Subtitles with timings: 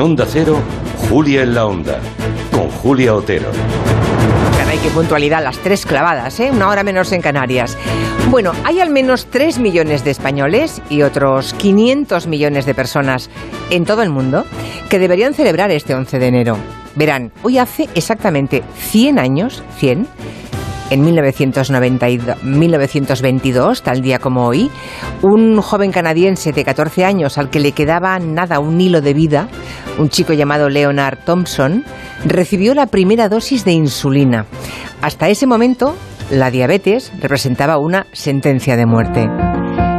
[0.00, 0.58] En Onda Cero,
[1.10, 1.98] Julia en la Onda,
[2.50, 3.50] con Julia Otero.
[4.56, 6.50] Caray, qué puntualidad, las tres clavadas, ¿eh?
[6.50, 7.76] Una hora menos en Canarias.
[8.30, 13.28] Bueno, hay al menos 3 millones de españoles y otros 500 millones de personas
[13.68, 14.46] en todo el mundo
[14.88, 16.56] que deberían celebrar este 11 de enero.
[16.94, 20.08] Verán, hoy hace exactamente 100 años, 100,
[20.90, 24.70] en 1992, 1922, tal día como hoy,
[25.22, 29.48] un joven canadiense de 14 años al que le quedaba nada un hilo de vida,
[29.98, 31.84] un chico llamado Leonard Thompson,
[32.24, 34.46] recibió la primera dosis de insulina.
[35.02, 35.96] Hasta ese momento,
[36.30, 39.28] la diabetes representaba una sentencia de muerte.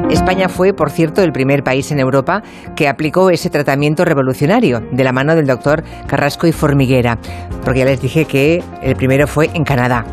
[0.10, 2.44] España fue, por cierto, el primer país en Europa
[2.76, 7.18] que aplicó ese tratamiento revolucionario de la mano del doctor Carrasco y Formiguera,
[7.64, 10.06] porque ya les dije que el primero fue en Canadá.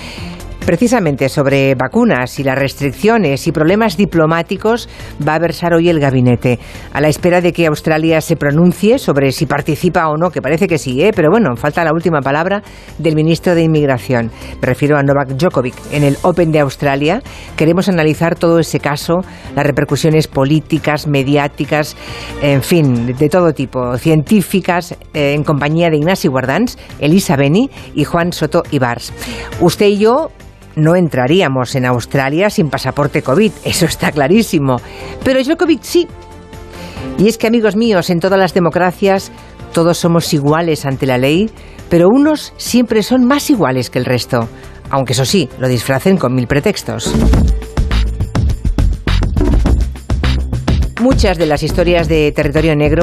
[0.65, 4.87] Precisamente sobre vacunas y las restricciones y problemas diplomáticos
[5.27, 6.57] va a versar hoy el gabinete,
[6.93, 10.67] a la espera de que Australia se pronuncie sobre si participa o no, que parece
[10.67, 11.11] que sí, ¿eh?
[11.13, 12.63] pero bueno, falta la última palabra
[12.97, 14.31] del ministro de Inmigración.
[14.61, 15.75] Me refiero a Novak Djokovic.
[15.91, 17.21] En el Open de Australia
[17.57, 19.19] queremos analizar todo ese caso,
[19.57, 21.97] las repercusiones políticas, mediáticas,
[22.41, 28.05] en fin, de todo tipo, científicas, eh, en compañía de Ignasi Guardans, Elisa Beni y
[28.05, 29.11] Juan Soto Ibars.
[29.59, 30.29] Usted y yo
[30.75, 34.77] no entraríamos en Australia sin pasaporte COVID, eso está clarísimo.
[35.23, 36.07] Pero Djokovic sí.
[37.17, 39.31] Y es que, amigos míos, en todas las democracias
[39.73, 41.49] todos somos iguales ante la ley,
[41.89, 44.47] pero unos siempre son más iguales que el resto,
[44.89, 47.13] aunque eso sí, lo disfracen con mil pretextos.
[51.01, 53.01] Muchas de las historias de territorio negro